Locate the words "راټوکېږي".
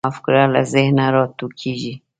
1.15-1.93